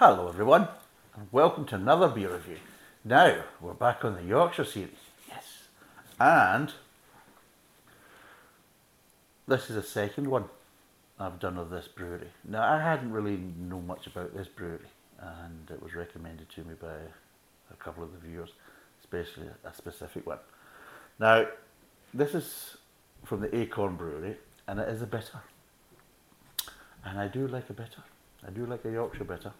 Hello 0.00 0.28
everyone, 0.28 0.66
and 1.14 1.28
welcome 1.30 1.66
to 1.66 1.74
another 1.74 2.08
beer 2.08 2.32
review. 2.32 2.56
Now, 3.04 3.42
we're 3.60 3.74
back 3.74 4.02
on 4.02 4.14
the 4.14 4.22
Yorkshire 4.22 4.64
series. 4.64 4.96
Yes. 5.28 5.44
And 6.18 6.72
this 9.46 9.68
is 9.68 9.76
a 9.76 9.82
second 9.82 10.28
one 10.28 10.46
I've 11.18 11.38
done 11.38 11.58
of 11.58 11.68
this 11.68 11.86
brewery. 11.86 12.28
Now, 12.48 12.62
I 12.62 12.80
hadn't 12.82 13.12
really 13.12 13.36
known 13.36 13.86
much 13.86 14.06
about 14.06 14.34
this 14.34 14.48
brewery, 14.48 14.88
and 15.18 15.70
it 15.70 15.82
was 15.82 15.94
recommended 15.94 16.48
to 16.54 16.64
me 16.64 16.72
by 16.80 16.96
a 17.70 17.76
couple 17.78 18.02
of 18.02 18.10
the 18.14 18.26
viewers, 18.26 18.52
especially 19.00 19.48
a 19.64 19.74
specific 19.74 20.26
one. 20.26 20.38
Now, 21.18 21.46
this 22.14 22.34
is 22.34 22.78
from 23.26 23.42
the 23.42 23.54
Acorn 23.54 23.96
Brewery, 23.96 24.38
and 24.66 24.80
it 24.80 24.88
is 24.88 25.02
a 25.02 25.06
bitter. 25.06 25.40
And 27.04 27.20
I 27.20 27.28
do 27.28 27.46
like 27.46 27.68
a 27.68 27.74
bitter. 27.74 28.02
I 28.48 28.48
do 28.48 28.64
like 28.64 28.86
a 28.86 28.90
Yorkshire 28.90 29.24
bitter. 29.24 29.52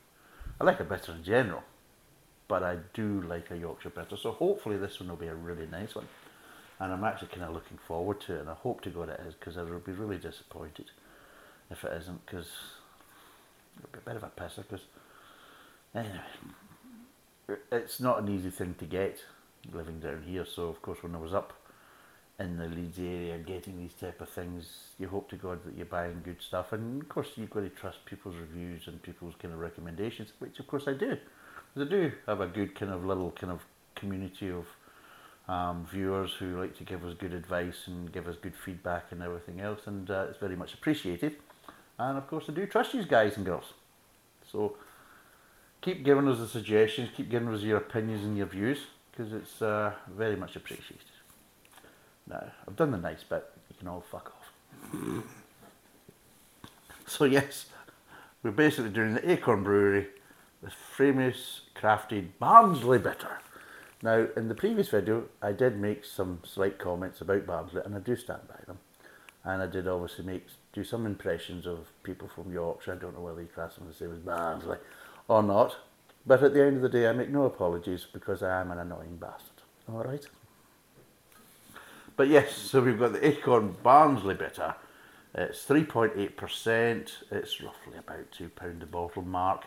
I 0.61 0.65
like 0.65 0.81
a 0.81 0.85
bitter 0.85 1.13
in 1.13 1.25
general, 1.25 1.63
but 2.47 2.63
I 2.63 2.77
do 2.93 3.23
like 3.23 3.51
a 3.51 3.57
Yorkshire 3.57 3.91
bitter. 3.91 4.17
So 4.17 4.33
hopefully 4.33 4.77
this 4.77 5.01
one 5.01 5.09
will 5.09 5.17
be 5.17 5.29
a 5.29 5.35
really 5.35 5.67
nice 5.67 5.95
one. 5.95 6.09
And 6.79 6.93
I'm 6.93 7.05
actually 7.05 7.29
kind 7.29 7.43
of 7.43 7.55
looking 7.55 7.79
forward 7.87 8.21
to 8.23 8.37
it, 8.37 8.41
and 8.41 8.51
I 8.51 8.55
hope 8.55 8.81
to 8.83 8.91
God 8.91 9.09
it 9.09 9.21
is, 9.27 9.35
because 9.35 9.57
I 9.57 9.63
will 9.63 9.79
be 9.81 9.93
really 9.93 10.19
disappointed 10.19 10.91
if 11.71 11.85
it 11.85 11.93
isn't, 12.01 12.25
because 12.27 12.49
it'll 13.79 13.93
be 13.93 13.99
a 13.99 14.09
bit 14.09 14.17
of 14.17 14.23
a 14.23 14.29
pisser, 14.29 14.65
because 14.69 14.87
anyway, 15.95 16.21
it's 17.71 18.01
not 18.01 18.21
an 18.23 18.29
easy 18.29 18.51
thing 18.51 18.75
to 18.79 18.85
get 18.85 19.19
living 19.73 20.01
down 20.01 20.23
here. 20.27 20.47
So 20.47 20.69
of 20.69 20.81
course 20.81 21.03
when 21.03 21.15
I 21.15 21.19
was 21.19 21.35
up 21.35 21.53
in 22.41 22.57
the 22.57 22.67
Leeds 22.67 22.99
area 22.99 23.39
getting 23.39 23.79
these 23.79 23.93
type 23.93 24.21
of 24.21 24.29
things, 24.29 24.67
you 24.99 25.09
hope 25.09 25.29
to 25.31 25.37
God 25.37 25.63
that 25.65 25.77
you're 25.77 25.87
buying 25.87 26.23
good 26.25 26.41
stuff. 26.41 26.73
And 26.73 27.03
of 27.03 27.09
course, 27.09 27.29
you've 27.37 27.51
got 27.51 27.61
to 27.61 27.69
trust 27.69 28.05
people's 28.07 28.37
reviews 28.37 28.87
and 28.87 29.03
people's 29.03 29.35
kind 29.41 29.53
of 29.53 29.61
recommendations, 29.61 30.33
which 30.39 30.59
of 30.59 30.67
course 30.67 30.85
I 30.87 30.95
do. 30.95 31.17
I 31.77 31.85
do 31.85 32.13
have 32.27 32.41
a 32.41 32.47
good 32.47 32.75
kind 32.75 32.93
of 32.93 33.05
little 33.05 33.31
kind 33.31 33.53
of 33.53 33.61
community 33.95 34.51
of 34.51 34.67
um, 35.49 35.87
viewers 35.91 36.33
who 36.39 36.61
like 36.61 36.77
to 36.79 36.85
give 36.85 37.05
us 37.05 37.15
good 37.19 37.33
advice 37.33 37.87
and 37.87 38.13
give 38.13 38.27
us 38.27 38.37
good 38.41 38.55
feedback 38.65 39.07
and 39.11 39.23
everything 39.23 39.61
else, 39.61 39.81
and 39.87 40.11
uh, 40.11 40.27
it's 40.29 40.39
very 40.39 40.57
much 40.57 40.75
appreciated. 40.75 41.37
And 41.99 42.17
of 42.17 42.27
course, 42.27 42.47
I 42.49 42.53
do 42.53 42.67
trust 42.67 42.93
these 42.93 43.05
guys 43.05 43.37
and 43.37 43.45
girls. 43.45 43.73
So 44.51 44.77
keep 45.81 46.05
giving 46.05 46.27
us 46.29 46.39
the 46.39 46.49
suggestions, 46.49 47.11
keep 47.15 47.31
giving 47.31 47.49
us 47.49 47.63
your 47.63 47.79
opinions 47.79 48.25
and 48.25 48.37
your 48.37 48.47
views, 48.47 48.79
because 49.11 49.33
it's 49.33 49.61
uh, 49.61 49.93
very 50.09 50.37
much 50.37 50.57
appreciated. 50.57 51.20
No, 52.31 52.49
I've 52.67 52.77
done 52.77 52.93
the 52.93 52.99
nice 52.99 53.25
bit. 53.25 53.45
You 53.69 53.77
can 53.77 53.89
all 53.89 54.05
fuck 54.09 54.33
off. 54.37 54.95
so 57.07 57.25
yes, 57.25 57.67
we're 58.45 58.53
basically 58.53 58.91
doing 58.91 59.15
the 59.15 59.31
Acorn 59.31 59.65
Brewery, 59.65 60.07
the 60.63 60.71
famous 60.71 61.63
crafted 61.75 62.29
Barnsley 62.39 62.99
bitter. 62.99 63.41
Now, 64.03 64.29
in 64.37 64.49
the 64.49 64.55
previous 64.55 64.89
video, 64.89 65.25
I 65.43 65.53
did 65.53 65.79
make 65.79 66.05
some 66.05 66.41
slight 66.45 66.79
comments 66.79 67.21
about 67.21 67.47
Barnsley, 67.47 67.83
and 67.85 67.97
I 67.97 67.99
do 67.99 68.15
stand 68.15 68.43
by 68.49 68.61
them. 68.67 68.79
And 69.45 69.61
I 69.61 69.67
did 69.67 69.89
obviously 69.89 70.25
make 70.25 70.47
do 70.73 70.85
some 70.85 71.07
impressions 71.07 71.67
of 71.67 71.89
people 72.05 72.29
from 72.29 72.53
Yorkshire. 72.53 72.93
I 72.93 72.97
don't 72.97 73.15
know 73.15 73.23
whether 73.23 73.41
you 73.41 73.49
class 73.49 73.75
them 73.75 73.89
the 73.89 73.95
same 73.95 74.13
as 74.13 74.21
Barnsley 74.21 74.79
or 75.27 75.43
not. 75.43 75.77
But 76.27 76.45
at 76.45 76.55
the 76.55 76.63
end 76.63 76.77
of 76.77 76.83
the 76.83 76.89
day, 76.89 77.09
I 77.09 77.13
make 77.13 77.31
no 77.31 77.45
apologies 77.45 78.07
because 78.11 78.43
I 78.43 78.61
am 78.61 78.71
an 78.71 78.79
annoying 78.79 79.17
bastard. 79.17 79.63
All 79.91 80.05
right. 80.05 80.25
But 82.21 82.29
yes, 82.29 82.55
so 82.55 82.83
we've 82.83 82.99
got 82.99 83.15
the 83.15 83.27
Acorn 83.27 83.75
Barnsley 83.83 84.35
bitter. 84.35 84.75
It's 85.35 85.65
3.8%. 85.65 87.11
It's 87.31 87.63
roughly 87.63 87.97
about 87.97 88.31
£2 88.31 88.83
a 88.83 88.85
bottle 88.85 89.23
mark. 89.23 89.65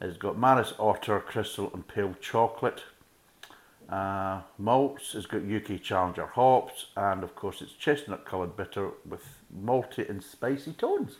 It's 0.00 0.16
got 0.16 0.38
Maris 0.38 0.74
Otter, 0.78 1.18
Crystal 1.18 1.72
and 1.74 1.88
Pale 1.88 2.14
Chocolate. 2.20 2.84
Uh, 3.88 4.42
malts, 4.58 5.16
it's 5.16 5.26
got 5.26 5.42
UK 5.42 5.82
Challenger 5.82 6.26
hops. 6.26 6.86
And 6.96 7.24
of 7.24 7.34
course 7.34 7.60
it's 7.60 7.72
chestnut 7.72 8.24
coloured 8.24 8.56
bitter 8.56 8.90
with 9.04 9.40
malty 9.52 10.08
and 10.08 10.22
spicy 10.22 10.74
tones. 10.74 11.16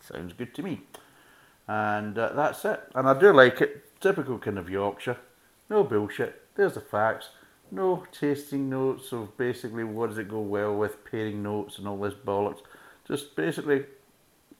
Sounds 0.00 0.32
good 0.32 0.54
to 0.54 0.62
me. 0.62 0.80
And 1.68 2.16
uh, 2.16 2.32
that's 2.32 2.64
it. 2.64 2.80
And 2.94 3.06
I 3.06 3.20
do 3.20 3.34
like 3.34 3.60
it. 3.60 4.00
Typical 4.00 4.38
kind 4.38 4.56
of 4.56 4.70
Yorkshire. 4.70 5.18
No 5.68 5.84
bullshit. 5.84 6.42
There's 6.54 6.72
the 6.72 6.80
facts 6.80 7.28
no 7.70 8.04
tasting 8.12 8.68
notes 8.70 9.12
of 9.12 9.36
basically 9.36 9.84
what 9.84 10.10
does 10.10 10.18
it 10.18 10.28
go 10.28 10.40
well 10.40 10.76
with, 10.76 11.04
pairing 11.04 11.42
notes 11.42 11.78
and 11.78 11.88
all 11.88 11.98
this 11.98 12.14
bollocks. 12.14 12.60
Just 13.06 13.36
basically 13.36 13.84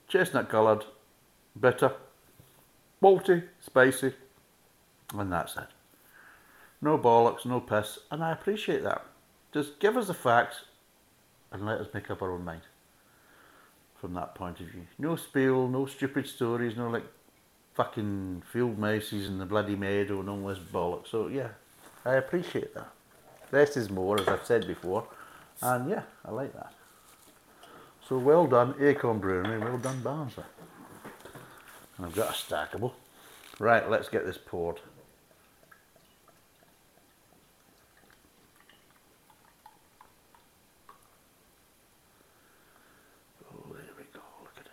chestnut 0.09 0.49
coloured, 0.49 0.85
bitter, 1.59 1.93
malty, 3.03 3.45
spicy, 3.61 4.15
and 5.15 5.33
that's 5.33 5.57
it. 5.57 5.69
No 6.81 6.99
bollocks, 6.99 7.47
no 7.47 7.61
piss, 7.61 7.99
and 8.11 8.23
I 8.23 8.33
appreciate 8.33 8.83
that. 8.83 9.05
Just 9.53 9.81
give 9.81 9.97
us 9.97 10.09
the 10.09 10.15
facts 10.15 10.65
and 11.51 11.65
let 11.65 11.81
us 11.81 11.89
make 11.95 12.11
up 12.11 12.23
our 12.23 12.33
own 12.33 12.45
mind 12.45 12.63
from 14.01 14.15
that 14.15 14.35
point 14.35 14.61
of 14.61 14.67
view. 14.67 14.87
No 14.99 15.17
spiel, 15.17 15.69
no 15.69 15.87
stupid 15.87 16.27
stories, 16.27 16.77
no 16.77 16.91
like 16.91 17.07
fucking 17.75 18.43
field 18.51 18.79
mouses 18.79 19.27
in 19.27 19.39
the 19.39 19.47
bloody 19.47 19.77
meadow 19.77 20.21
and 20.21 20.29
all 20.29 20.47
this 20.47 20.59
bollocks. 20.59 21.09
So 21.09 21.29
yeah, 21.29 21.49
I 22.07 22.15
appreciate 22.15 22.73
that. 22.75 22.93
Less 23.51 23.77
is 23.77 23.91
more, 23.91 24.21
as 24.21 24.29
I've 24.29 24.47
said 24.47 24.65
before, 24.65 25.09
and 25.61 25.91
yeah, 25.91 26.03
I 26.25 26.31
like 26.31 26.53
that. 26.55 26.73
So 28.09 28.17
well 28.17 28.47
done, 28.47 28.77
Acorn 28.81 29.19
Brewery, 29.19 29.59
well 29.59 29.79
done, 29.79 30.01
Barnsley. 30.03 30.45
And 31.97 32.07
I've 32.07 32.15
got 32.15 32.31
a 32.31 32.33
stackable. 32.33 32.93
Right, 33.59 33.91
let's 33.91 34.09
get 34.09 34.25
this 34.25 34.39
poured. 34.39 34.79
Oh, 43.51 43.73
there 43.73 43.83
we 43.99 44.05
go, 44.13 44.21
look 44.43 44.53
at 44.59 44.67
it. 44.67 44.73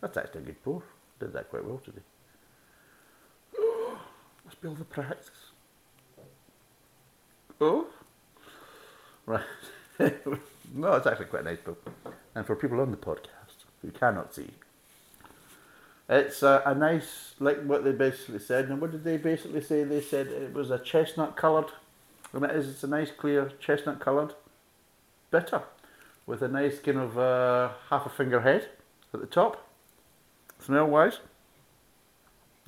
That's 0.00 0.16
actually 0.16 0.40
a 0.40 0.44
good 0.44 0.64
pour. 0.64 0.82
Did 1.20 1.34
that 1.34 1.50
quite 1.50 1.66
well 1.66 1.82
today. 1.84 2.00
Be 4.62 4.68
all 4.68 4.74
the 4.74 4.84
practice. 4.84 5.30
Oh, 7.60 7.86
right. 9.26 9.44
no, 9.98 10.94
it's 10.94 11.06
actually 11.06 11.26
quite 11.26 11.42
a 11.42 11.44
nice 11.44 11.58
book. 11.58 11.90
And 12.34 12.46
for 12.46 12.56
people 12.56 12.80
on 12.80 12.90
the 12.90 12.96
podcast 12.96 13.64
who 13.82 13.90
cannot 13.90 14.34
see, 14.34 14.50
it's 16.08 16.42
a, 16.42 16.62
a 16.66 16.74
nice, 16.74 17.34
like 17.38 17.62
what 17.62 17.84
they 17.84 17.92
basically 17.92 18.40
said. 18.40 18.68
And 18.68 18.80
what 18.80 18.92
did 18.92 19.04
they 19.04 19.16
basically 19.16 19.62
say? 19.62 19.84
They 19.84 20.00
said 20.00 20.26
it 20.26 20.52
was 20.52 20.70
a 20.70 20.78
chestnut 20.78 21.36
coloured, 21.36 21.70
and 22.32 22.44
it 22.44 22.50
is, 22.50 22.68
it's 22.68 22.84
a 22.84 22.88
nice 22.88 23.10
clear 23.10 23.52
chestnut 23.60 24.00
coloured 24.00 24.34
bitter 25.30 25.62
with 26.26 26.42
a 26.42 26.48
nice 26.48 26.78
kind 26.78 26.98
of 26.98 27.18
uh, 27.18 27.70
half 27.90 28.06
a 28.06 28.10
finger 28.10 28.40
head 28.40 28.68
at 29.12 29.20
the 29.20 29.26
top, 29.26 29.66
smell 30.58 30.86
wise. 30.86 31.20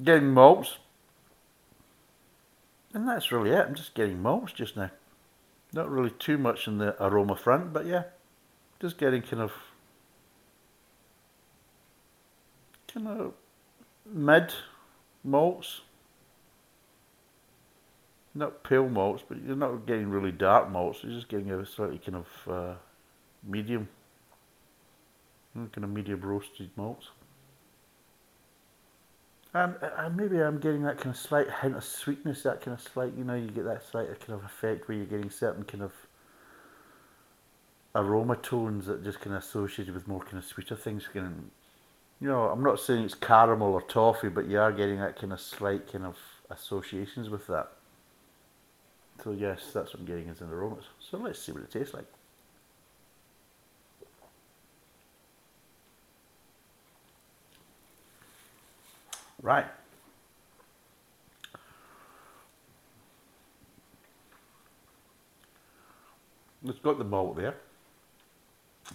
Getting 0.03 0.29
malts, 0.29 0.77
and 2.93 3.09
that's 3.09 3.33
really 3.33 3.51
it. 3.51 3.67
I'm 3.67 3.75
just 3.75 3.95
getting 3.95 4.21
malts 4.21 4.53
just 4.53 4.77
now. 4.77 4.91
Not 5.73 5.91
really 5.91 6.11
too 6.11 6.39
much 6.39 6.67
in 6.67 6.79
the 6.79 7.01
aroma 7.03 7.37
front, 7.37 7.73
but 7.73 7.87
yeah, 7.87 8.05
just 8.81 8.99
getting 8.99 9.23
kind 9.23 9.43
of 9.43 9.53
kind 12.93 13.09
of 13.09 13.33
mid 14.07 14.55
malts. 15.25 15.83
Not 18.35 18.63
pale 18.63 18.89
malts, 18.89 19.23
but 19.27 19.39
you're 19.43 19.57
not 19.57 19.87
getting 19.87 20.11
really 20.11 20.33
dark 20.33 20.71
malts. 20.71 21.01
You're 21.03 21.15
just 21.15 21.29
getting 21.29 21.51
a 21.51 21.65
slightly 21.65 21.99
kind 21.99 22.17
of 22.17 22.53
uh, 22.53 22.75
medium, 23.43 23.89
kind 25.55 25.85
of 25.85 25.91
medium 25.91 26.21
roasted 26.21 26.71
malts. 26.77 27.09
Um, 29.57 29.75
and 29.81 30.15
maybe 30.15 30.43
I'm 30.43 30.59
getting 30.59 30.83
that 30.83 30.99
kind 30.99 31.15
of 31.15 31.17
slight 31.19 31.47
hint 31.63 31.77
of 31.77 31.83
sweetness, 31.83 32.43
that 32.43 32.61
kind 32.61 32.79
of 32.79 32.87
slight, 32.87 33.15
you 33.17 33.25
know, 33.25 33.35
you 33.35 33.49
get 33.49 33.65
that 33.65 33.83
slight 33.91 34.09
kind 34.21 34.39
of 34.39 34.45
effect 34.45 34.87
where 34.87 34.99
you're 34.99 35.07
getting 35.07 35.31
certain 35.31 35.65
kind 35.65 35.83
of 35.83 35.93
aroma 37.95 38.37
tones 38.37 38.85
that 38.85 39.03
just 39.03 39.19
kind 39.21 39.35
of 39.35 39.43
associated 39.43 39.95
with 39.95 40.07
more 40.07 40.21
kind 40.21 40.37
of 40.37 40.45
sweeter 40.45 40.77
things. 40.77 41.09
Kind 41.11 41.27
of, 41.27 41.33
you 42.21 42.29
know, 42.29 42.51
I'm 42.51 42.63
not 42.63 42.81
saying 42.81 43.05
it's 43.05 43.15
caramel 43.15 43.73
or 43.73 43.81
toffee, 43.81 44.29
but 44.29 44.47
you 44.47 44.61
are 44.61 44.73
getting 44.73 45.01
that 45.01 45.19
kind 45.19 45.33
of 45.33 45.41
slight 45.41 45.91
kind 45.91 46.05
of 46.05 46.19
associations 46.51 47.31
with 47.31 47.47
that. 47.47 47.69
So 49.25 49.31
yes, 49.31 49.71
that's 49.73 49.95
what 49.95 50.01
I'm 50.01 50.07
getting 50.07 50.29
as 50.29 50.43
an 50.43 50.51
aromas. 50.51 50.85
So 51.01 51.17
let's 51.17 51.39
see 51.39 51.53
what 51.53 51.63
it 51.63 51.71
tastes 51.71 51.95
like. 51.95 52.05
Right. 59.43 59.67
It's 66.65 66.79
got 66.81 66.99
the 66.99 67.05
malt 67.05 67.37
there. 67.37 67.55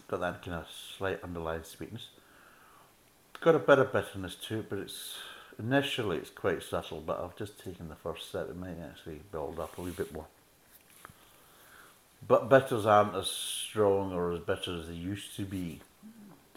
Got 0.07 0.19
that 0.21 0.43
kind 0.43 0.57
of 0.57 0.67
slight 0.97 1.23
underlying 1.23 1.63
sweetness. 1.63 2.09
Got 3.39 3.55
a 3.55 3.59
bit 3.59 3.79
of 3.79 3.93
bitterness 3.93 4.35
to 4.47 4.59
it, 4.59 4.69
but 4.69 4.79
it's 4.79 5.17
initially 5.57 6.17
it's 6.17 6.29
quite 6.29 6.61
subtle, 6.63 7.01
but 7.01 7.19
I've 7.19 7.35
just 7.35 7.63
taken 7.63 7.89
the 7.89 7.95
first 7.95 8.29
step. 8.29 8.49
It 8.49 8.57
might 8.57 8.77
actually 8.83 9.21
build 9.31 9.59
up 9.59 9.77
a 9.77 9.81
wee 9.81 9.91
bit 9.91 10.13
more. 10.13 10.27
But 12.27 12.49
bitters 12.49 12.85
aren't 12.85 13.15
as 13.15 13.27
strong 13.27 14.13
or 14.13 14.31
as 14.31 14.39
bitter 14.39 14.77
as 14.77 14.87
they 14.87 14.93
used 14.93 15.35
to 15.37 15.43
be, 15.43 15.81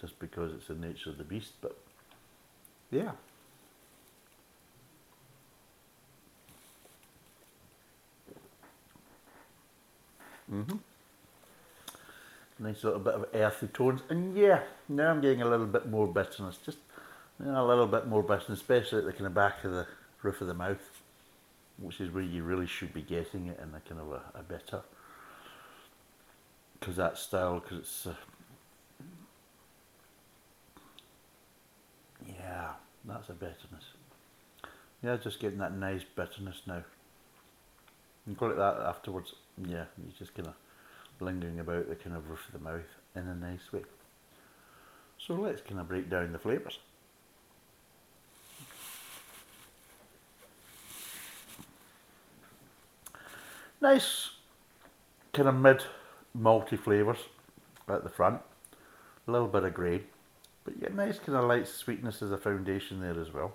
just 0.00 0.18
because 0.18 0.52
it's 0.52 0.66
the 0.66 0.74
nature 0.74 1.10
of 1.10 1.18
the 1.18 1.24
beast. 1.24 1.52
But 1.60 1.76
yeah. 2.90 3.12
Mhm. 10.50 10.78
Nice 12.58 12.84
little 12.84 13.00
bit 13.00 13.14
of 13.14 13.26
earthy 13.34 13.66
tones, 13.66 14.02
and 14.08 14.36
yeah, 14.36 14.62
now 14.88 15.10
I'm 15.10 15.20
getting 15.20 15.42
a 15.42 15.48
little 15.48 15.66
bit 15.66 15.88
more 15.88 16.06
bitterness. 16.06 16.56
Just 16.64 16.78
you 17.40 17.46
know, 17.46 17.64
a 17.64 17.68
little 17.68 17.86
bit 17.86 18.06
more 18.06 18.22
bitterness, 18.22 18.60
especially 18.60 18.98
at 18.98 19.04
the 19.06 19.12
kind 19.12 19.26
of 19.26 19.34
back 19.34 19.64
of 19.64 19.72
the 19.72 19.86
roof 20.22 20.40
of 20.40 20.46
the 20.46 20.54
mouth, 20.54 21.02
which 21.78 22.00
is 22.00 22.10
where 22.10 22.22
you 22.22 22.44
really 22.44 22.66
should 22.66 22.94
be 22.94 23.02
getting 23.02 23.46
it 23.48 23.58
in 23.60 23.74
a 23.74 23.80
kind 23.80 24.00
of 24.00 24.12
a, 24.12 24.38
a 24.38 24.42
bitter. 24.42 24.82
Because 26.78 26.96
that 26.96 27.18
style, 27.18 27.60
because 27.60 27.78
it's 27.78 28.06
uh, 28.06 28.14
yeah, 32.26 32.72
that's 33.04 33.28
a 33.28 33.32
bitterness. 33.32 33.84
Yeah, 35.02 35.16
just 35.16 35.40
getting 35.40 35.58
that 35.58 35.76
nice 35.76 36.02
bitterness 36.04 36.62
now. 36.66 36.84
You 38.26 38.34
call 38.34 38.50
it 38.50 38.56
that 38.56 38.80
afterwards. 38.80 39.34
Yeah, 39.58 39.84
you're 39.98 40.18
just 40.18 40.34
kind 40.34 40.48
of 40.48 40.54
lingering 41.20 41.60
about 41.60 41.88
the 41.88 41.94
kind 41.94 42.16
of 42.16 42.28
roof 42.28 42.46
of 42.46 42.52
the 42.52 42.70
mouth 42.70 42.82
in 43.14 43.28
a 43.28 43.34
nice 43.34 43.72
way. 43.72 43.82
So 45.18 45.34
let's 45.34 45.62
kind 45.62 45.80
of 45.80 45.88
break 45.88 46.10
down 46.10 46.32
the 46.32 46.38
flavours. 46.38 46.78
Nice 53.80 54.30
kind 55.34 55.48
of 55.48 55.54
mid 55.56 55.82
malty 56.38 56.78
flavours 56.78 57.18
at 57.88 58.02
the 58.02 58.08
front, 58.08 58.40
a 59.28 59.30
little 59.30 59.48
bit 59.48 59.64
of 59.64 59.74
grain, 59.74 60.04
but 60.64 60.74
yeah, 60.80 60.88
nice 60.94 61.18
kind 61.18 61.36
of 61.36 61.44
light 61.44 61.68
sweetness 61.68 62.22
as 62.22 62.32
a 62.32 62.38
foundation 62.38 63.00
there 63.00 63.20
as 63.20 63.34
well. 63.34 63.52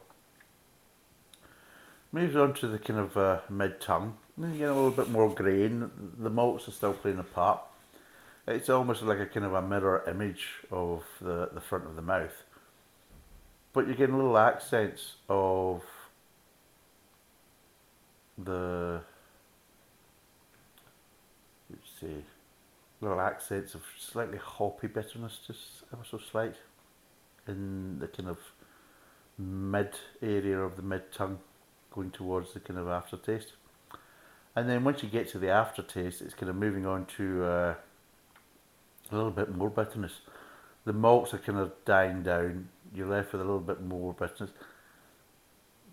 Moves 2.12 2.36
on 2.36 2.54
to 2.56 2.68
the 2.68 2.80
kind 2.80 3.00
of 3.00 3.18
uh, 3.18 3.40
mid 3.50 3.80
tongue. 3.80 4.18
Then 4.38 4.54
you 4.54 4.60
get 4.60 4.70
a 4.70 4.74
little 4.74 4.92
bit 4.92 5.10
more 5.10 5.30
grain. 5.30 5.92
The 6.18 6.30
malts 6.30 6.68
are 6.68 6.72
still 6.72 6.94
playing 6.94 7.20
a 7.20 7.24
part. 7.24 7.62
It's 8.48 8.70
almost 8.70 9.04
like 9.04 9.20
a 9.20 9.28
kind 9.28 9.46
of 9.46 9.54
a 9.54 9.62
mirror 9.62 10.04
image 10.10 10.48
of 10.72 11.04
the, 11.22 11.50
the 11.54 11.62
front 11.62 11.86
of 11.86 11.96
the 11.96 12.02
mouth. 12.02 12.44
But 13.74 13.86
you're 13.86 13.96
getting 13.96 14.16
little 14.16 14.38
accents 14.38 15.16
of 15.30 15.84
the 18.44 19.02
let's 21.70 21.90
see 22.00 22.24
little 23.02 23.22
accents 23.22 23.76
of 23.76 23.82
slightly 23.98 24.38
hoppy 24.38 24.88
bitterness, 24.88 25.40
just 25.46 25.84
ever 25.94 26.04
so 26.10 26.18
slight, 26.18 26.56
in 27.48 28.00
the 28.00 28.08
kind 28.08 28.30
of 28.30 28.38
mid 29.38 29.92
area 30.22 30.60
of 30.60 30.76
the 30.76 30.82
mid 30.82 31.12
tongue 31.12 31.40
going 31.92 32.12
towards 32.12 32.54
the 32.54 32.60
kind 32.60 32.80
of 32.80 32.88
aftertaste. 32.88 33.54
And 34.56 34.70
then 34.70 34.84
once 34.84 35.04
you 35.04 35.10
get 35.10 35.30
to 35.30 35.40
the 35.40 35.50
aftertaste, 35.50 36.22
it's 36.22 36.34
kind 36.34 36.50
of 36.50 36.56
moving 36.56 36.86
on 36.86 37.06
to 37.18 37.44
uh, 37.44 37.76
a 39.12 39.16
little 39.16 39.32
bit 39.32 39.56
more 39.56 39.70
bitterness. 39.70 40.20
The 40.86 40.94
malts 40.94 41.34
are 41.34 41.38
kind 41.38 41.58
of 41.58 41.72
dying 41.86 42.24
down. 42.24 42.70
You're 42.94 43.08
left 43.08 43.32
with 43.32 43.42
a 43.42 43.46
little 43.46 43.60
bit 43.60 43.82
more 43.82 44.14
bitterness. 44.14 44.52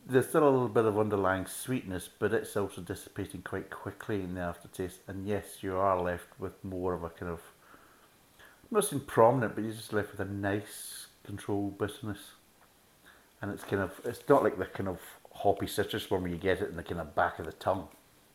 There's 0.08 0.28
still 0.28 0.44
a 0.44 0.50
little 0.50 0.68
bit 0.68 0.84
of 0.84 0.98
underlying 0.98 1.46
sweetness, 1.46 2.08
but 2.18 2.32
it's 2.32 2.56
also 2.56 2.80
dissipating 2.80 3.42
quite 3.42 3.70
quickly 3.70 4.22
in 4.22 4.34
the 4.34 4.40
aftertaste. 4.40 5.00
And 5.08 5.26
yes, 5.26 5.58
you 5.62 5.76
are 5.76 6.00
left 6.00 6.28
with 6.38 6.52
more 6.64 6.94
of 6.94 7.02
a 7.02 7.10
kind 7.10 7.30
of, 7.30 7.40
not 8.70 8.84
saying 8.84 9.02
prominent, 9.06 9.54
but 9.54 9.64
you're 9.64 9.72
just 9.72 9.92
left 9.92 10.12
with 10.12 10.20
a 10.20 10.32
nice 10.32 11.06
controlled 11.24 11.78
bitterness. 11.78 12.32
And 13.42 13.50
it's 13.50 13.64
kind 13.64 13.82
of, 13.82 14.00
it's 14.04 14.22
not 14.28 14.44
like 14.44 14.58
the 14.58 14.66
kind 14.66 14.88
of 14.88 15.00
hoppy 15.36 15.66
citrus 15.66 16.10
one 16.10 16.22
where 16.22 16.30
you 16.30 16.36
get 16.36 16.60
it 16.60 16.70
in 16.70 16.76
the 16.76 16.82
kind 16.82 17.00
of 17.00 17.14
back 17.14 17.38
of 17.38 17.46
the 17.46 17.52
tongue. 17.52 17.88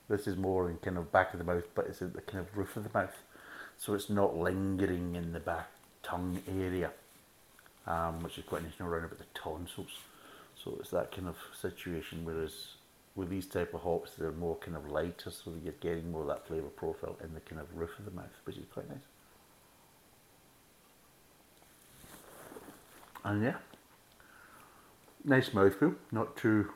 This 0.08 0.28
is 0.28 0.36
more 0.38 0.70
in 0.70 0.78
kind 0.78 0.98
of 0.98 1.12
back 1.12 1.34
of 1.34 1.40
the 1.40 1.46
mouth, 1.46 1.64
but 1.74 1.88
it's 1.88 2.02
at 2.02 2.14
the 2.14 2.22
kind 2.22 2.40
of 2.40 2.58
roof 2.58 2.76
of 2.76 2.84
the 2.84 2.98
mouth. 2.98 3.16
So 3.78 3.94
it's 3.94 4.10
not 4.10 4.38
lingering 4.38 5.16
in 5.16 5.34
the 5.34 5.40
back 5.40 5.70
tongue 6.04 6.42
area, 6.48 6.92
um, 7.88 8.22
which 8.22 8.38
is 8.38 8.44
quite 8.46 8.64
nice, 8.64 8.74
you 8.80 8.86
around 8.86 9.06
about 9.06 9.18
the 9.18 9.26
tonsils. 9.34 10.00
So 10.56 10.78
it's 10.80 10.92
that 10.92 11.12
kind 11.12 11.28
of 11.28 11.38
situation, 11.60 12.24
whereas 12.24 12.76
with 13.16 13.30
these 13.30 13.48
type 13.48 13.74
of 13.74 13.82
hops, 13.82 14.12
they're 14.18 14.32
more 14.32 14.58
kind 14.58 14.78
of 14.78 14.90
lighter, 14.90 15.32
so 15.32 15.54
you're 15.64 15.74
getting 15.80 16.12
more 16.12 16.22
of 16.22 16.28
that 16.28 16.48
flavour 16.48 16.70
profile 16.70 17.18
in 17.24 17.34
the 17.34 17.40
kind 17.40 17.60
of 17.60 17.76
roof 17.76 17.98
of 17.98 18.06
the 18.06 18.12
mouth, 18.12 18.26
which 18.44 18.58
is 18.58 18.66
quite 18.72 18.88
nice. 18.90 18.98
And 23.24 23.44
yeah, 23.44 23.58
nice 25.24 25.50
mouthfeel, 25.50 25.96
not 26.12 26.36
too 26.36 26.72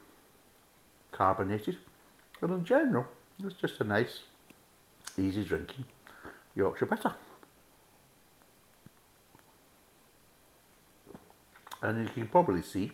carbonated. 1.16 1.78
But 2.42 2.50
in 2.52 2.66
general, 2.66 3.06
it's 3.44 3.56
just 3.56 3.80
a 3.82 3.84
nice, 3.84 4.20
easy 5.18 5.44
drinking 5.44 5.86
Yorkshire 6.56 6.86
bitter. 6.86 7.14
And 11.82 12.08
you 12.08 12.14
can 12.14 12.28
probably 12.28 12.62
see, 12.62 12.92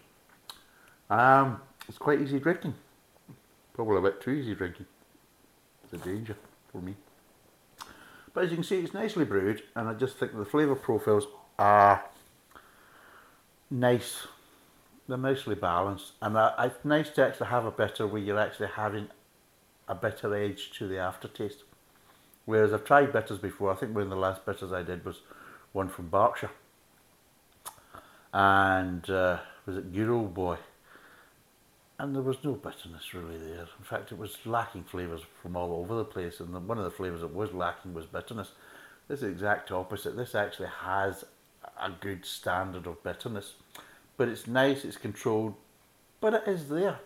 um, 1.10 1.62
it's 1.88 1.98
quite 1.98 2.22
easy 2.22 2.40
drinking. 2.40 2.74
Probably 3.74 3.98
a 3.98 4.02
bit 4.02 4.22
too 4.22 4.32
easy 4.32 4.54
drinking. 4.54 4.86
It's 5.84 5.94
a 5.94 5.98
danger 5.98 6.36
for 6.72 6.82
me. 6.82 6.96
But 8.34 8.46
as 8.46 8.50
you 8.50 8.58
can 8.58 8.64
see, 8.64 8.80
it's 8.80 8.94
nicely 8.94 9.26
brewed, 9.26 9.64
and 9.76 9.90
I 9.90 9.94
just 9.94 10.18
think 10.18 10.38
the 10.38 10.46
flavour 10.46 10.76
profiles 10.76 11.28
are 11.60 12.04
nice 13.70 14.28
they're 15.08 15.18
mostly 15.18 15.56
balanced, 15.56 16.14
and 16.22 16.38
it's 16.60 16.86
nice 16.86 17.10
to 17.12 17.26
actually 17.26 17.48
have 17.48 17.66
a 17.66 17.72
bitter 17.72 18.08
where 18.08 18.22
you're 18.22 18.40
actually 18.40 18.70
having 18.70 19.10
a 19.88 19.96
bitter 19.96 20.34
edge 20.36 20.72
to 20.78 20.88
the 20.88 20.98
aftertaste. 20.98 21.64
Whereas 22.46 22.74
I've 22.74 22.86
tried 22.86 23.12
bitters 23.12 23.40
before. 23.40 23.72
I 23.72 23.76
think 23.76 23.94
one 23.94 24.04
of 24.04 24.10
the 24.10 24.16
last 24.16 24.46
bitters 24.46 24.72
I 24.72 24.84
did 24.84 25.06
was 25.06 25.22
one 25.74 25.90
from 25.90 26.08
Berkshire, 26.10 26.52
and 28.34 29.10
uh, 29.10 29.40
was 29.66 29.78
it 29.78 29.94
Good 29.94 30.10
Old 30.10 30.34
Boy, 30.34 30.58
and 32.00 32.16
there 32.16 32.24
was 32.24 32.44
no 32.44 32.54
bitterness 32.54 33.14
really 33.14 33.38
there. 33.38 33.68
In 33.78 33.84
fact, 33.84 34.12
it 34.12 34.18
was 34.18 34.38
lacking 34.46 34.86
flavours 34.86 35.22
from 35.42 35.56
all 35.56 35.74
over 35.74 35.96
the 35.96 36.06
place, 36.06 36.40
and 36.40 36.54
the, 36.54 36.60
one 36.60 36.78
of 36.78 36.84
the 36.84 36.92
flavours 36.92 37.22
that 37.22 37.34
was 37.34 37.54
lacking 37.54 37.94
was 37.94 38.06
bitterness. 38.06 38.52
This 39.08 39.18
is 39.18 39.22
the 39.22 39.28
exact 39.28 39.72
opposite. 39.72 40.16
This 40.16 40.36
actually 40.36 40.70
has 40.84 41.26
a 41.80 41.92
good 42.00 42.26
standard 42.26 42.88
of 42.88 43.04
bitterness 43.04 43.54
but 44.22 44.30
it's 44.30 44.46
nice, 44.46 44.86
it's 44.86 44.98
controlled, 44.98 45.56
but 46.20 46.36
it 46.36 46.44
is 46.46 46.70
there. 46.70 47.00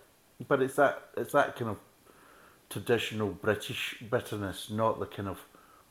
But 0.50 0.62
it's 0.62 0.76
that 0.76 1.02
it's 1.16 1.32
that 1.32 1.56
kind 1.56 1.72
of 1.72 1.78
traditional 2.70 3.30
British 3.30 4.04
bitterness, 4.12 4.70
not 4.70 5.00
the 5.00 5.06
kind 5.06 5.30
of 5.30 5.40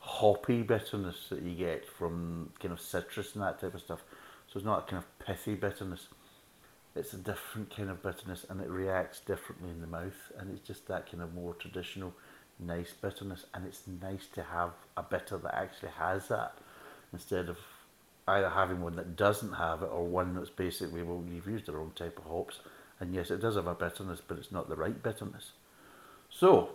hoppy 0.00 0.60
bitterness 0.60 1.28
that 1.30 1.40
you 1.40 1.54
get 1.54 1.88
from 1.88 2.50
kind 2.60 2.72
of 2.74 2.78
citrus 2.78 3.32
and 3.32 3.42
that 3.42 3.58
type 3.58 3.72
of 3.72 3.80
stuff. 3.80 4.02
So 4.48 4.58
it's 4.58 4.66
not 4.66 4.86
a 4.86 4.90
kind 4.90 5.02
of 5.02 5.26
pithy 5.26 5.54
bitterness. 5.54 6.08
It's 6.94 7.14
a 7.14 7.16
different 7.16 7.74
kind 7.74 7.88
of 7.88 8.02
bitterness 8.02 8.44
and 8.50 8.60
it 8.60 8.68
reacts 8.68 9.20
differently 9.20 9.70
in 9.70 9.80
the 9.80 9.86
mouth 9.86 10.30
and 10.38 10.50
it's 10.50 10.60
just 10.60 10.86
that 10.88 11.10
kind 11.10 11.22
of 11.22 11.32
more 11.32 11.54
traditional 11.54 12.12
nice 12.60 12.92
bitterness 12.92 13.46
and 13.54 13.64
it's 13.66 13.84
nice 14.02 14.26
to 14.34 14.42
have 14.42 14.72
a 14.98 15.02
bitter 15.02 15.38
that 15.38 15.54
actually 15.54 15.92
has 15.98 16.28
that 16.28 16.58
instead 17.14 17.48
of 17.48 17.56
either 18.26 18.48
having 18.50 18.80
one 18.80 18.96
that 18.96 19.16
doesn't 19.16 19.54
have 19.54 19.82
it 19.82 19.90
or 19.92 20.04
one 20.04 20.34
that's 20.34 20.50
basically, 20.50 21.02
well, 21.02 21.22
you've 21.30 21.46
used 21.46 21.66
the 21.66 21.72
wrong 21.72 21.92
type 21.94 22.18
of 22.18 22.24
hops. 22.24 22.60
And 23.00 23.14
yes, 23.14 23.30
it 23.30 23.40
does 23.40 23.56
have 23.56 23.66
a 23.66 23.74
bitterness, 23.74 24.20
but 24.26 24.38
it's 24.38 24.52
not 24.52 24.68
the 24.68 24.76
right 24.76 25.02
bitterness. 25.02 25.52
So, 26.30 26.70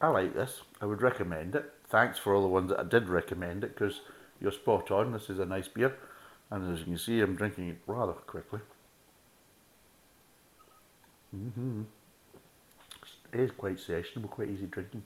I 0.00 0.08
like 0.08 0.34
this. 0.34 0.62
I 0.80 0.86
would 0.86 1.02
recommend 1.02 1.54
it. 1.54 1.70
Thanks 1.88 2.18
for 2.18 2.34
all 2.34 2.42
the 2.42 2.48
ones 2.48 2.70
that 2.70 2.80
I 2.80 2.84
did 2.84 3.08
recommend 3.08 3.64
it 3.64 3.76
because 3.76 4.00
you're 4.40 4.52
spot 4.52 4.90
on. 4.90 5.12
This 5.12 5.28
is 5.30 5.38
a 5.38 5.46
nice 5.46 5.68
beer. 5.68 5.94
And 6.50 6.72
as 6.72 6.80
you 6.80 6.86
can 6.86 6.98
see, 6.98 7.20
I'm 7.20 7.36
drinking 7.36 7.68
it 7.68 7.78
rather 7.86 8.12
quickly. 8.12 8.60
Mm-hmm. 11.36 11.82
It 13.32 13.40
is 13.40 13.50
quite 13.50 13.78
sessionable, 13.78 14.30
quite 14.30 14.48
easy 14.48 14.66
drinking. 14.66 15.02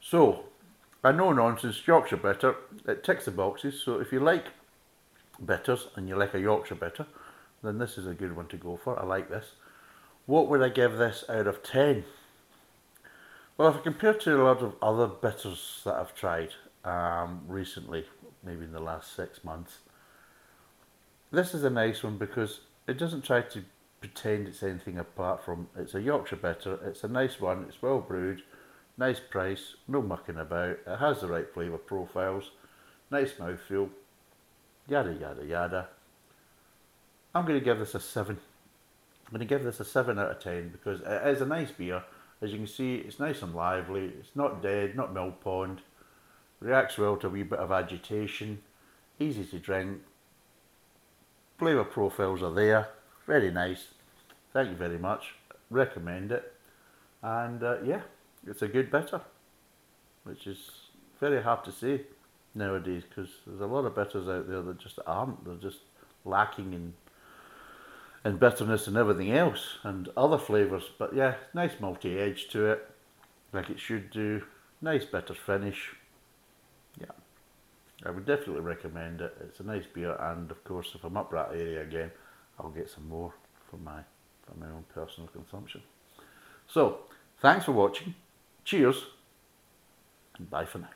So, 0.00 0.44
a 1.04 1.12
no-nonsense 1.12 1.86
Yorkshire 1.86 2.16
bitter. 2.16 2.56
It 2.88 3.04
ticks 3.04 3.26
the 3.26 3.30
boxes, 3.30 3.80
so 3.80 4.00
if 4.00 4.10
you 4.10 4.20
like 4.20 4.46
bitters 5.44 5.88
and 5.94 6.08
you 6.08 6.16
like 6.16 6.34
a 6.34 6.40
Yorkshire 6.40 6.74
bitter, 6.74 7.06
then 7.62 7.78
this 7.78 7.98
is 7.98 8.06
a 8.06 8.14
good 8.14 8.34
one 8.34 8.46
to 8.48 8.56
go 8.56 8.78
for. 8.82 8.98
I 8.98 9.04
like 9.04 9.28
this. 9.28 9.52
What 10.26 10.48
would 10.48 10.62
I 10.62 10.70
give 10.70 10.96
this 10.96 11.22
out 11.28 11.46
of 11.46 11.62
10? 11.62 12.04
Well, 13.56 13.68
if 13.68 13.76
I 13.76 13.80
compare 13.80 14.14
to 14.14 14.42
a 14.42 14.42
lot 14.42 14.62
of 14.62 14.74
other 14.80 15.06
bitters 15.06 15.82
that 15.84 15.94
I've 15.94 16.14
tried 16.14 16.54
um, 16.84 17.42
recently, 17.46 18.06
maybe 18.42 18.64
in 18.64 18.72
the 18.72 18.80
last 18.80 19.14
six 19.14 19.44
months, 19.44 19.78
this 21.30 21.52
is 21.52 21.64
a 21.64 21.70
nice 21.70 22.02
one 22.02 22.16
because 22.16 22.60
it 22.88 22.98
doesn't 22.98 23.24
try 23.24 23.42
to 23.42 23.64
pretend 24.00 24.48
it's 24.48 24.62
anything 24.62 24.98
apart 24.98 25.44
from 25.44 25.68
it's 25.76 25.94
a 25.94 26.00
Yorkshire 26.00 26.36
bitter. 26.36 26.78
It's 26.86 27.04
a 27.04 27.08
nice 27.08 27.40
one. 27.40 27.66
It's 27.68 27.82
well 27.82 28.00
brewed, 28.00 28.42
nice 28.96 29.20
price, 29.20 29.76
no 29.88 30.02
mucking 30.02 30.38
about. 30.38 30.78
It 30.86 30.98
has 30.98 31.20
the 31.20 31.28
right 31.28 31.52
flavour 31.52 31.78
profiles, 31.78 32.50
nice 33.10 33.32
mouthfeel, 33.34 33.90
yada 34.88 35.12
yada 35.12 35.44
yada. 35.44 35.88
I'm 37.34 37.46
going 37.46 37.58
to 37.58 37.64
give 37.64 37.78
this 37.78 37.94
a 37.94 38.00
seven. 38.00 38.38
I'm 39.26 39.30
going 39.30 39.40
to 39.40 39.54
give 39.54 39.64
this 39.64 39.80
a 39.80 39.84
seven 39.84 40.18
out 40.18 40.30
of 40.30 40.40
ten 40.40 40.68
because 40.68 41.00
it 41.00 41.28
is 41.28 41.40
a 41.40 41.46
nice 41.46 41.70
beer. 41.70 42.04
As 42.40 42.52
you 42.52 42.58
can 42.58 42.66
see, 42.66 42.96
it's 42.96 43.18
nice 43.18 43.42
and 43.42 43.54
lively. 43.54 44.12
It's 44.18 44.34
not 44.34 44.62
dead, 44.62 44.96
not 44.96 45.14
mill 45.14 45.32
pond. 45.32 45.80
Reacts 46.60 46.98
well 46.98 47.16
to 47.16 47.26
a 47.26 47.30
wee 47.30 47.42
bit 47.42 47.58
of 47.58 47.72
agitation. 47.72 48.60
Easy 49.18 49.44
to 49.44 49.58
drink. 49.58 50.02
Flavour 51.58 51.84
profiles 51.84 52.42
are 52.42 52.52
there. 52.52 52.88
Very 53.26 53.50
nice. 53.50 53.86
Thank 54.52 54.70
you 54.70 54.76
very 54.76 54.98
much. 54.98 55.34
Recommend 55.70 56.32
it. 56.32 56.52
And 57.22 57.62
uh, 57.62 57.76
yeah, 57.82 58.02
it's 58.46 58.62
a 58.62 58.68
good 58.68 58.90
bitter, 58.90 59.20
which 60.24 60.46
is 60.46 60.70
very 61.20 61.42
hard 61.42 61.64
to 61.64 61.72
say 61.72 62.02
nowadays 62.54 63.02
because 63.08 63.30
there's 63.46 63.60
a 63.60 63.66
lot 63.66 63.84
of 63.84 63.94
bitters 63.94 64.28
out 64.28 64.48
there 64.48 64.62
that 64.62 64.78
just 64.78 64.98
aren't. 65.06 65.44
They're 65.44 65.54
just 65.56 65.80
lacking 66.24 66.72
in 66.72 66.94
in 68.24 68.38
bitterness 68.38 68.86
and 68.86 68.96
everything 68.96 69.32
else 69.32 69.78
and 69.82 70.08
other 70.16 70.38
flavours. 70.38 70.90
But 70.98 71.14
yeah, 71.14 71.34
nice 71.52 71.74
malty 71.74 72.18
edge 72.18 72.48
to 72.48 72.66
it, 72.66 72.90
like 73.52 73.68
it 73.70 73.78
should 73.78 74.10
do. 74.10 74.42
Nice 74.80 75.04
bitter 75.04 75.34
finish. 75.34 75.94
Yeah, 76.98 77.12
I 78.04 78.10
would 78.10 78.26
definitely 78.26 78.62
recommend 78.62 79.20
it. 79.20 79.36
It's 79.40 79.60
a 79.60 79.64
nice 79.64 79.84
beer, 79.92 80.16
and 80.18 80.50
of 80.50 80.62
course, 80.64 80.92
if 80.94 81.04
I'm 81.04 81.16
up 81.16 81.30
that 81.32 81.50
area 81.52 81.82
again, 81.82 82.10
I'll 82.58 82.70
get 82.70 82.90
some 82.90 83.08
more 83.08 83.32
for 83.70 83.76
my 83.76 84.00
for 84.46 84.58
my 84.58 84.66
own 84.66 84.84
personal 84.94 85.28
consumption. 85.28 85.82
So, 86.66 87.00
thanks 87.40 87.64
for 87.66 87.72
watching. 87.72 88.14
Cheers, 88.64 89.04
and 90.38 90.48
bye 90.48 90.64
for 90.64 90.78
now. 90.78 90.88